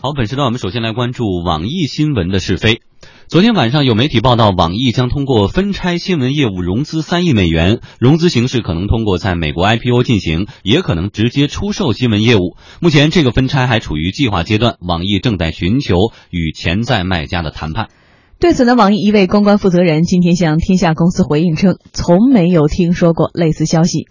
[0.00, 2.82] 好，本时段我们首先来关注网易新闻的是非。
[3.26, 12.54] 昨天晚上有媒体报道，网易将通过分拆新闻业务融资三亿美元，融资形式可能通过在美国 IPO 进行，也可能直接出售新闻业务。
[12.80, 15.96] 目前这个分拆还处于计划阶段，网易正在寻求
[16.30, 17.88] 与潜在卖家的谈判。
[18.38, 24.06] 对此呢，网易一位公关负责人今天向天下公司回应称，从没有听说过类似消息。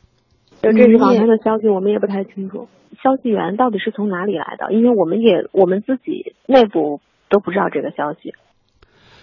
[0.61, 2.67] 就这是网上的消息，我们也不太清楚。
[3.03, 4.73] 消息源到底是从哪里来的？
[4.73, 6.99] 因为我们也我们自己内部
[7.29, 8.33] 都不知道这个消息。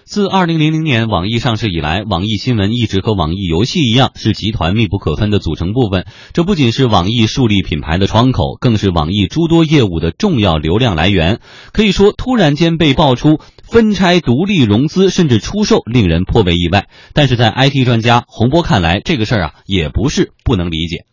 [0.05, 6.05] 自二零零零年网易上市以来，网易新闻一直和网易游戏一样，是集团密不可分的组成部分。
[6.35, 11.41] 这不仅是网易树立品牌的窗口，更是网易诸多业务的重要流量来源。
[11.73, 16.87] 可以说，突然间被爆出分拆、独立融资，甚至出售，令人颇为意外。
[17.15, 21.07] 但是在 IT 专家洪波看来，这个事儿啊，也不是不能理解。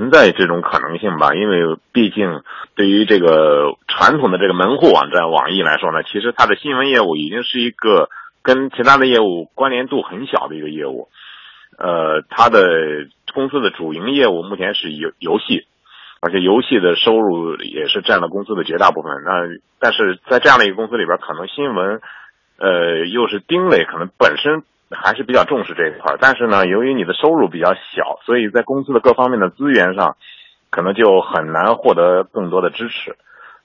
[0.00, 2.40] 存在这种可能性吧，因为毕竟
[2.74, 8.08] 对于这个传统的这个门户网站网易来说呢，其实它的新闻业务已经是一个
[8.42, 11.08] 跟其他的业务关联度很小的一个业务。
[11.76, 12.62] 呃，它的
[13.34, 15.66] 公司的主营业务目前是游游戏，
[16.22, 19.12] 而且游戏的收入也是占了公司的绝大部分。
[19.22, 22.00] 那但是在这样的一个公司里边，可能新闻，
[22.56, 24.62] 呃，又是丁磊可能本身。
[24.90, 30.16] 还是比较重视这一块，但是呢，由于你的收入比较小，所以在公司的各方面的资源上，
[30.70, 33.16] 可能就很难获得更多的支持。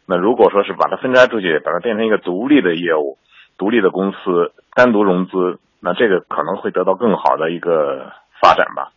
[0.05, 3.17] 那如果说是把它分拆出去，把它变成一个独立的业务、
[3.57, 8.91] 独立的公司，单独融资，那这个可能会得到更好的一个发展吧。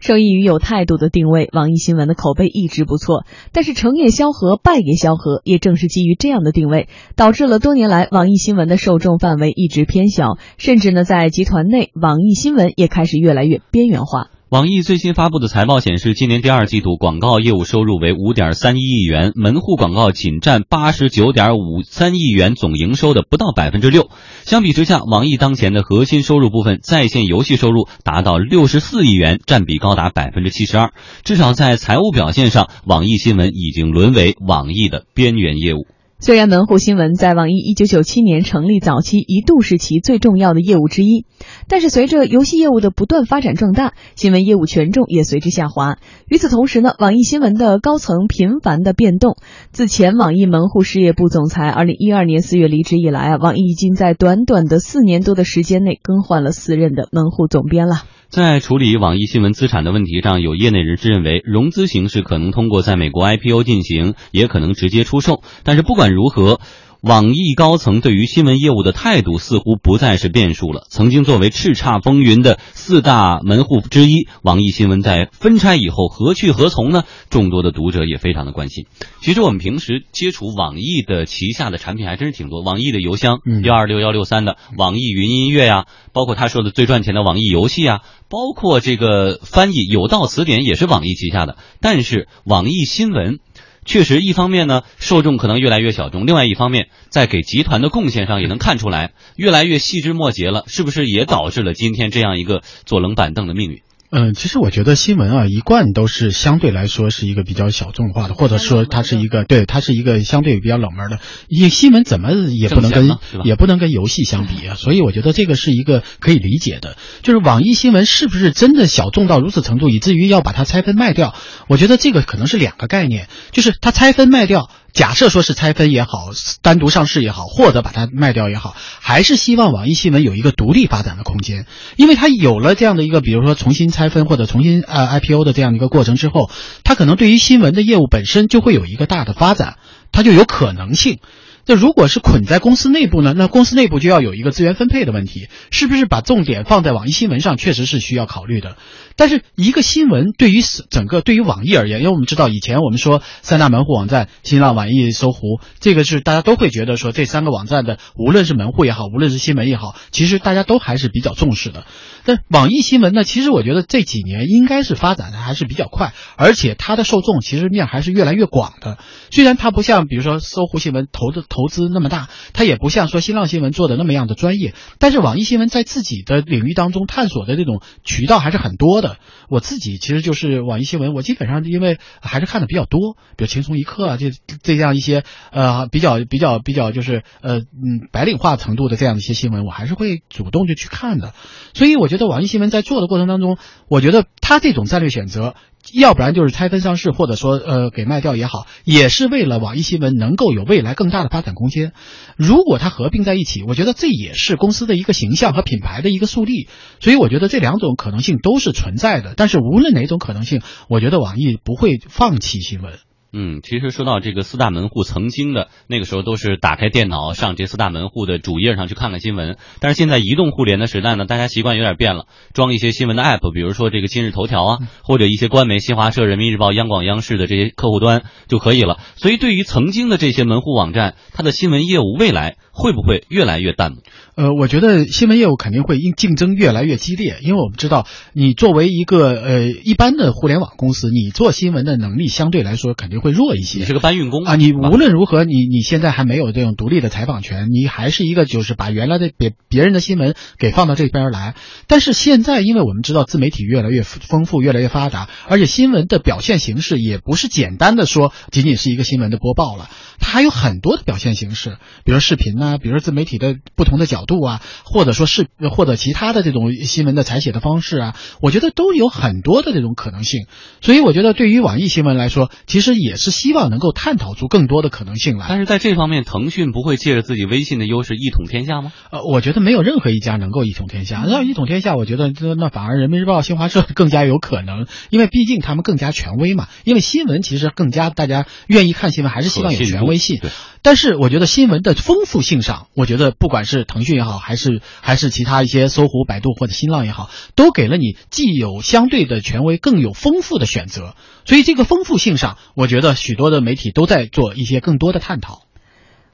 [0.00, 3.24] 受益于有态度的定位，网易新闻的口碑一直不错。
[3.52, 14.28] 但是成也萧何，败也萧何，也正是基于这样的定位，导致了多年来网易新闻的受众范围一直偏小，甚至呢，在集团内，网易新闻也开始越来越边缘化。
[14.50, 24.10] 网易最新发布的财报显示，今年第二季度广告业务收入为五点三一亿元，门户广告仅占八十九点五三亿元总营收的不到百分之六。
[24.44, 30.92] 相比之下，网易当前的核心收入部分在线游戏收入达到六十四亿元，占比高达百分之七十二。
[31.22, 35.86] 至少在财务表现上，网易新闻已经沦为网易的边缘业务。
[36.22, 41.24] 虽然门户新闻在网易一九九七年成立早期一度是其最重要的业务之一，
[41.66, 45.96] 但是随着游戏业务的不断发展壮大，新闻业务权重也随之下滑。
[46.28, 49.36] 与此同时呢，网易新闻的高层频繁的变动。
[49.72, 58.02] 自前网易门户事业部总裁二零一二年四月离职以来啊，网易已经在短短的四年多的时间内更换了四任的门户总编了。
[58.30, 65.42] 在处理网易新闻资产的问题上，有业内人士认为，融资形式可能通过在美国 IPO 进行，也可能直接出售。
[65.64, 66.60] 但是不管如何。
[67.02, 70.86] 网易高层对于新闻业务的态度似乎不再是变数了。
[70.90, 77.04] 曾经作为叱咤风云的四大门户之一，网易新闻在分拆以后何去何从呢？
[77.30, 78.84] 众多的读者也非常的关心。
[79.22, 91.56] 其实我们平时接触网易的旗下的产品还真是挺多，网易的邮箱幺二六幺六三的，网易云音乐呀，包括他说的最赚钱的网易游戏啊，包括这个翻译有道词典也是网易旗下的。
[91.80, 93.38] 但是网易新闻。
[93.84, 103.82] 确实，一方面呢，受众可能越来越小众；另外一方面，在给集团的贡献上也能看出来，越来越细枝末节了，是不是也导致了今天这样一个坐冷板凳的命运？
[104.12, 111.20] 嗯，其实我觉得新闻啊，一贯都是相对来说是一个比较小众化的，或者说它是一个对它是一个相对比较冷门的。
[111.46, 113.08] 因为新闻怎么也不能跟
[113.44, 116.96] 也不能跟游戏相比啊，所以我觉得这个是一个可以理解的。
[117.22, 121.32] 就是网易新闻是不是真的小众到如此程度，以至于要把它拆分卖掉？
[121.68, 124.70] 我觉得这个可能是两个概念，就是它拆分卖掉。
[124.92, 126.30] 假设说是拆分也好，
[126.62, 136.50] 单独上市也好，或者把它卖掉也好，还是希望网易新闻有一个独立发展的空间，因为它有了这样的一个，比如说重新拆分或者重新呃 IPO 的这样的一个过程之后，
[136.84, 139.76] 它可能对于新闻的业务本身就会有一个大的发展，
[140.12, 141.18] 它就有可能性。
[141.66, 143.32] 那如果是捆在公司内部呢？
[143.36, 148.76] 那公司内部就要有一个资源分配的问题，是不是把重点放在网易新闻上，确实是需要考虑的。
[149.20, 161.84] 但是一个新闻对于整个对于网易而言，因为我们知道以前我们说三大门户网站新浪、网易、搜狐，这个是大家都会觉得说这三个网站的无论是门户也好，无论是新闻也好，其实大家都还是比较重视的。
[162.24, 168.96] 但网易新闻呢，其实我觉得这几年应该是发展的还是比较快，而且它的受众其实面还是越来越广的。
[169.30, 179.09] 虽然它不像比如说搜狐新闻投的投资那么大，它也不像说新浪新闻做的那么样的专业，但是网易新闻在自己的领域当中探索的这种渠道还是很多的。
[179.48, 184.30] 我自己其实就是网易新闻，我基本上因为还是看的比较多，比如轻松一刻啊，这
[184.62, 191.34] 这样一些呃比较比较比较就是呃嗯白领化程度的这样的一些新闻，我还是会主动就去看的。
[191.74, 193.56] 所以我觉得网易新闻在做的过程当中，
[193.88, 195.54] 我觉得他这种战略选择
[195.92, 201.92] 要不然就是拆分上市，或者说呃给卖掉也好，也是为了网易新闻能够有未来更大的发展空间。
[202.36, 206.68] 如果它合并在一起，我觉得这也是公司的一个形象和品牌的一个树立。
[207.00, 209.34] 所以我觉得这两种可能性都是存在的。
[209.36, 212.98] 但是无论哪种可能性，我觉得网易不会放弃新闻。
[213.32, 219.56] 嗯，其实说到这个四大门户，曾经的那个时候都是打开电脑上这四大门户的主页上去看看新闻。
[219.78, 228.98] 但是现在移动互联的时代呢，大家习惯有点变了，装一些新闻的 app，比如说这个今日头条啊，或者一些官媒新华社、人民日报、央广、央视的这些客户端就可以了。
[229.14, 233.92] 所以对于曾经的这些门户网站，它的新闻业务未来会不会越来越淡？
[234.34, 243.78] 呃，我觉得新闻业务肯定会因竞争越来越激烈，因为我们知道，你作为一个呃一般的互联网公司，你做新闻的能力相对来说肯定会弱一些。
[243.78, 251.54] 你是个搬运工啊，你无论如何，你你现在还没有这种独立的采访权，你还是一个就是把原来的别别人的新闻给放到这边来。
[251.86, 259.88] 但是现在，因为我们知道自媒体越来越丰富，越来越发达，而且新闻的表现形式也不是简单的说仅仅是一个新闻的播报了，
[260.18, 264.62] 它还有很多的表现形式，比如视频呐，比如自媒体的不同的角度啊。
[264.84, 270.46] 或者说是或者其他的这种新闻的采写的方式啊，我觉得都有很多的这种可能性。
[270.80, 275.46] 所以我觉得对于网易新闻来说，其实也是希望能够探讨出更多的可能性来。
[275.48, 278.92] 但是在这方面，腾讯不会借着自己微信的优势一统天下吗？
[279.10, 281.26] 呃，我觉得没有任何一家能够一统天下。
[281.26, 286.68] 要一统天下，我觉得那反而人民日报、新华社更加有可能，因为毕竟他们更加权威嘛。
[286.84, 290.40] 因为新闻其实更加大家愿意看新闻，还是希望有权威性。
[290.82, 301.14] 但是我觉得新闻的丰富性上，我觉得不管是腾讯也好，还是还是其他一些搜狐、百度或者新浪也好，都给了你既有相对的权威，更有丰富的选择。
[301.44, 305.62] 所以这个丰富性上，我觉得许多的媒体都在做一些更多的探讨。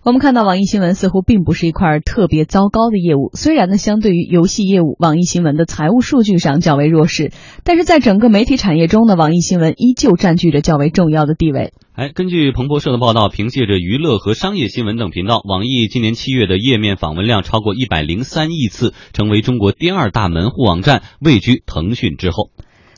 [0.02, 7.32] 我们看到网易新闻似乎并不是一块特别糟糕的业务，虽然呢，相对于游戏业务，网易新闻的财务数据上较为弱势，
[7.64, 11.72] 但是在整个媒体产业中呢，网易新闻依旧占据着较为重要的地位。
[11.96, 22.50] 哎，根据彭博社的报道，凭借着娱乐和商业新闻等频道，网易今年七月的页面访问量超过一百零三亿次，成为中国第二大门户网站，位居腾讯之后。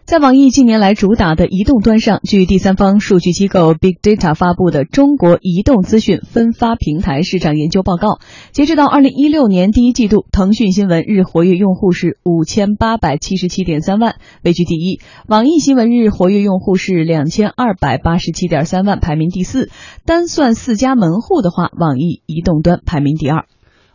[0.09, 8.09] 在网易近年来主打的移动端上，据第三方数据机构 Big Data 发布的《中国移动资讯分发平台市场研究报告》，
[8.51, 19.69] 截止到二零一六年第一季度，腾讯新闻日活跃用户是五千八百七十七点三万，位居第一；网易新闻日活跃用户是两千二百八十七点三万，排名第四。
[20.07, 23.45] 单算四家门户的话，网易移动端排名第二。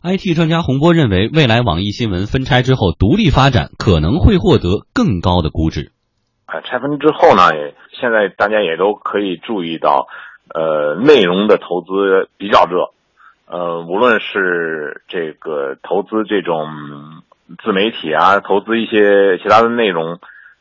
[0.04, 5.93] IT 专家洪波认为，未来网易新闻分拆之后独立发展，可能会获得更高的估值。
[6.61, 7.50] 拆分之后呢，
[7.91, 10.07] 现在大家也都可以注意到，
[10.53, 12.91] 呃，内容的投资比较热，
[13.47, 16.67] 呃，无论是这个投资这种
[17.63, 20.19] 自媒体啊，投资一些其他的内容，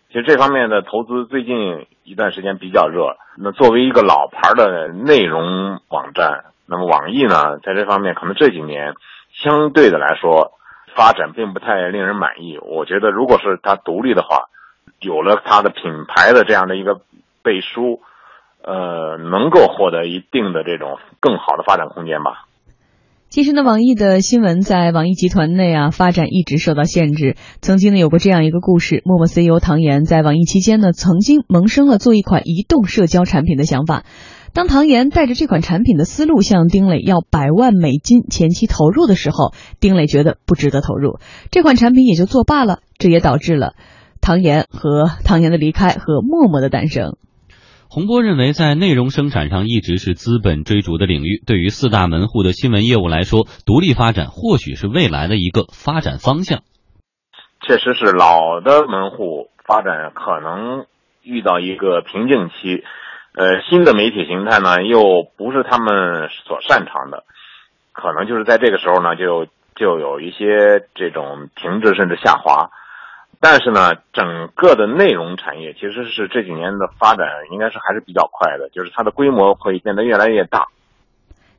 [0.09, 3.17] 其实这方面的投资最近一段时间比较热。
[3.37, 8.95] 那作为一个老牌的内容网站，那么网易呢，在这方面可能这几年
[9.33, 10.53] 相对的来说
[10.95, 12.59] 发展并不太令人满意。
[12.63, 14.49] 我觉得，如果是它独立的话。
[15.03, 16.95] 有了它的品牌的这样的一个
[17.43, 18.01] 背书，
[18.65, 22.47] 呃，能够获得一定的这种更好的发展空间吧。
[23.29, 27.35] 其实呢，网易的新闻在网易集团内啊发展一直受到限制。
[27.63, 34.05] 曾经呢有过这样一个故事：陌陌 CEO 唐岩在网易期间呢，曾经萌生了做一款移动社交产品的想法。
[34.53, 41.19] 当唐岩带着这款产品的思路向丁磊要百万美金前期投入的时候，丁磊觉得不值得投入，
[41.51, 42.81] 这款产品也就作罢了。
[42.99, 43.73] 这也导致了。
[44.23, 47.17] 唐岩和唐岩的离开和默默的诞生。
[47.91, 51.43] 洪波认为，在内容生产上一直是资本追逐的领域。
[51.45, 56.63] 对于四大门户的新闻业务来说，独立发展或许是未来的一个发展方向。
[57.67, 60.87] 确实是老的门户发展可能
[61.23, 62.83] 遇到一个瓶颈期，
[63.35, 67.25] 呃，新的媒体形态呢又不是他们所擅长的，
[67.93, 72.71] 可能就是在这个时候呢就就有一些这种停滞甚至下滑。
[73.45, 80.69] 但是呢，整个的内容产业其实是这几年的发展应该是还是比较快的，就是它的规模会变得越来越大。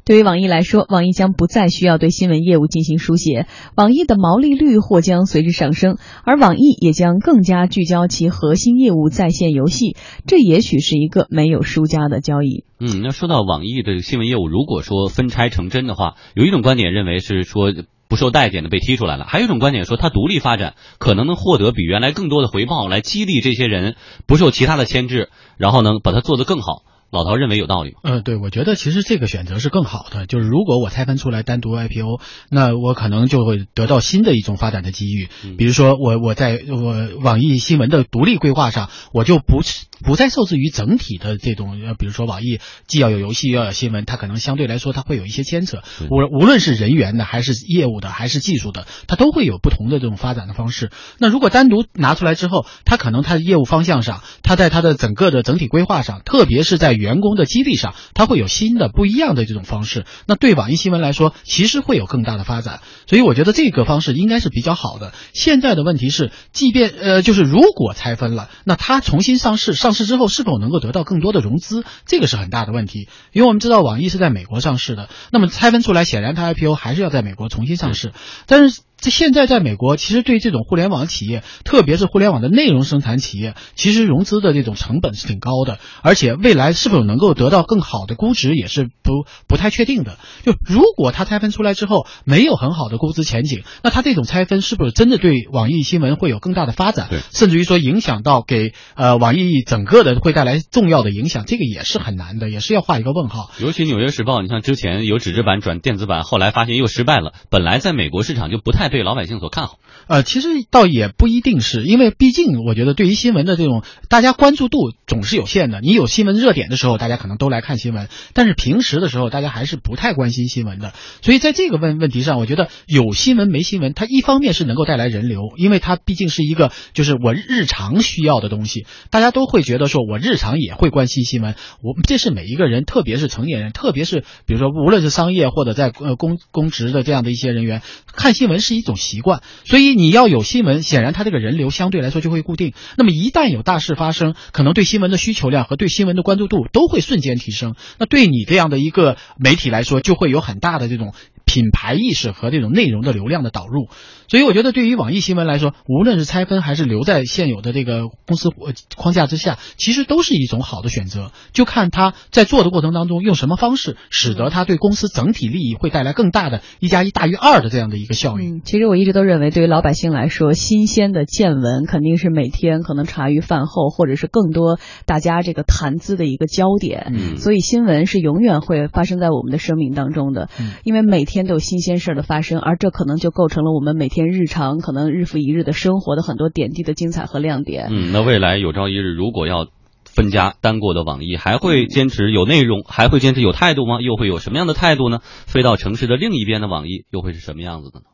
[0.05, 12.63] 对于网易来说，网易将不再需要对新闻业务进行书写，网易的毛利率或将随之上升，而网易也将更加聚焦其核心业务在线游戏，这也许是一个没有输家的交易。
[12.79, 17.73] 嗯，那说到网易的新闻业务，如果说分拆成真的话，有一种观点认为是说。
[18.13, 23.95] 不受待见的被踢出来了，还有一种观点说，他独立发展可能能获得比原来更多的回报，来激励这些人
[24.27, 27.99] 不受其他的牵制，然后能把它做得更好，老陶认为有道理吗？
[28.01, 30.25] 呃，对，我觉得其实这个选择是更好的。
[30.25, 35.29] 就是如果我拆分出来单独 IPO，那我可能就会得到新的一种发展的机遇。
[35.57, 39.61] 比如说，我我在我网易新闻的独立规划上，我就不
[40.03, 45.83] 不再受制于整体的这种，呃，比如说网易既要有游戏，又要有新闻，它可能相对来说它会有一些牵扯。
[46.09, 50.89] 无无论是人员的，还是业务的，还是技术的，它都会有不同的这种发展的方式。
[51.19, 60.05] 那如果单独拿出来之后，它可能它的业务方向上，它在它的整个的整体规划上，特别是在员工的激励上，它会有新的不一样的这种方式。
[60.25, 62.79] 那对网易新闻来说，其实会有更大的发展。
[63.07, 65.13] 所以我觉得这个方式应该是比较好的。
[65.33, 73.09] 现在的问题是，即便呃，就是如果拆分了，那它重新上市，上市之后是否能够得到更多的融资，这个是很大的问题。
[73.33, 78.13] 因为我们知道网易是在美国上市的，那么拆分出来，显然它 IPO 还是要在美国重新上市，
[78.47, 78.81] 但是。
[79.03, 90.17] 这现在在美国，其实对这种互联网企业，特别是互联网的内容生产企业，其实融资的这种成本是挺高的，而且未来是否能够得到更好的估值，也是不不太确定的。
[90.45, 97.09] 就如果它拆分出来之后没有很好的估值前景，那它这种拆分是不是真的对网易新闻会有更大的发展？
[97.33, 103.51] 甚至于说影响到给呃网易整个的会带来重要的影响，这个也是很难的，也是要画一个问号。
[103.59, 108.92] 尤其《纽约时报》，你像之前有纸质版转电子版，后来发现又失败了，本来在美国市场就不太。
[108.93, 115.81] 对老百姓所看好，呃，其实倒也不一定是因为，毕竟我觉得对于新闻的这种大家关注度总是有限的。
[115.81, 120.93] 你有新闻热点的时候，大家可能都来看新闻，但是平时的时候，大家还是不太关心新闻的。
[121.23, 131.55] 所以在这个问问题上，我觉得有新闻没新闻，它一方面是能够带来人流，因为它毕竟是一个就是我日常需要的东西，大家都会觉得说我日常也会关心新闻。
[131.81, 138.82] 我这是每一个人，特别是成年人，特别是比如说无论是商业或者在呃公公职的这样的一些人员，看新闻是一。
[138.83, 142.73] 一种习惯，所以你要有新闻，显然他这个人流相对来说就会固定。
[142.97, 147.75] 那么一旦有大事发生，可能对新闻的需求量和对新闻的关注度都会瞬间提升。
[147.97, 151.13] 那对你这样的一个媒体来说，就会有很大的这种。
[151.45, 153.87] 品牌意识和这种内容的流量的导入，
[154.27, 158.49] 所以我觉得对于网易新闻来说，无论是拆分还是留在现有的这个公司
[158.95, 161.31] 框架之下，其实都是一种好的选择。
[161.51, 168.61] 就看他在做的过程当中用什么方式，使得他对公司整体利益会带来更大的一加一大于二的这样的一个效应。
[168.63, 177.11] 其实我一直都认为，对于老百姓来说，新鲜的见闻肯定是每天可能茶余饭后或者是更多大家这个谈资的一个焦点。
[177.13, 180.49] 嗯，所以新闻是永远会发生在我们的生命当中的，
[180.83, 181.32] 因为每天。
[181.33, 187.87] 天都有新鲜事儿的发生，而这可能就构成了我们每天日常可能日复一日的生活的很多点滴的精彩和亮点。
[187.89, 189.67] 嗯，那未来有朝一日如果要
[190.05, 193.99] 分家单过的网易，还会坚持有内容，还会坚持有态度吗？
[193.99, 195.19] 又会有什么样的态度呢？
[195.23, 198.05] 飞到城市的另一边的网易又会是什么样子的呢？